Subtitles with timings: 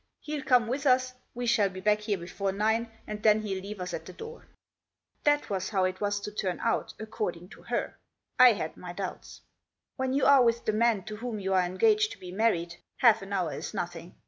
[0.25, 3.79] Hell come with us, we shall be back here before nine, and then he'll leave
[3.79, 4.47] us at the door."
[5.25, 7.99] That was how it was to turn out, according to her.
[8.39, 9.41] I had my doubts.
[9.97, 13.21] When you are with the man to whom you are engaged to be married half
[13.21, 14.15] an hour is nothing.